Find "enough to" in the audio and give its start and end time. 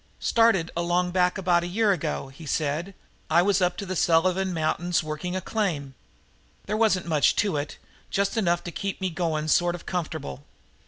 8.35-8.71